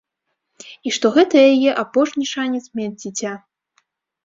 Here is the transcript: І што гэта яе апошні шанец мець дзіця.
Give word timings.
І 0.89 0.93
што 0.97 1.11
гэта 1.17 1.43
яе 1.51 1.69
апошні 1.83 2.25
шанец 2.33 2.65
мець 2.81 2.91
дзіця. 3.01 3.31